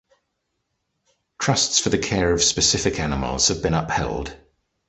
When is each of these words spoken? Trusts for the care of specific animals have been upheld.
Trusts 1.37 1.77
for 1.77 1.89
the 1.89 1.99
care 1.99 2.33
of 2.33 2.41
specific 2.43 2.99
animals 2.99 3.49
have 3.49 3.61
been 3.61 3.75
upheld. 3.75 4.35